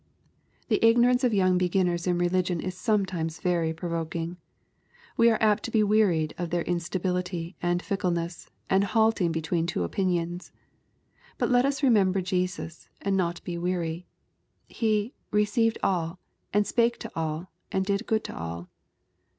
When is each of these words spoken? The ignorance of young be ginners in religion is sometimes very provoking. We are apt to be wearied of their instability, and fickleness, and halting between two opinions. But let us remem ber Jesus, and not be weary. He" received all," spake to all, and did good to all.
The 0.67 0.83
ignorance 0.83 1.23
of 1.23 1.31
young 1.31 1.59
be 1.59 1.69
ginners 1.69 2.07
in 2.07 2.17
religion 2.17 2.59
is 2.59 2.75
sometimes 2.75 3.39
very 3.39 3.71
provoking. 3.71 4.37
We 5.15 5.29
are 5.29 5.37
apt 5.39 5.61
to 5.65 5.69
be 5.69 5.83
wearied 5.83 6.33
of 6.39 6.49
their 6.49 6.63
instability, 6.63 7.55
and 7.61 7.83
fickleness, 7.83 8.49
and 8.67 8.83
halting 8.83 9.31
between 9.31 9.67
two 9.67 9.83
opinions. 9.83 10.51
But 11.37 11.51
let 11.51 11.65
us 11.67 11.81
remem 11.81 12.13
ber 12.13 12.21
Jesus, 12.21 12.89
and 12.99 13.15
not 13.15 13.43
be 13.43 13.59
weary. 13.59 14.07
He" 14.67 15.13
received 15.31 15.77
all," 15.83 16.17
spake 16.63 16.97
to 16.97 17.11
all, 17.15 17.51
and 17.71 17.85
did 17.85 18.07
good 18.07 18.23
to 18.23 18.35
all. 18.35 18.69